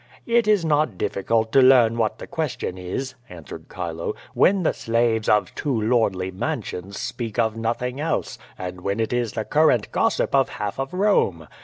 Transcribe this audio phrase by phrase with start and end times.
[0.25, 5.29] "It is not difficult to learn what the question is,'' answered Chilo, "when the slaves
[5.29, 10.33] of two lordly mansions speak of nothing else, and when it is the current gossip
[10.33, 11.47] of half of Rome.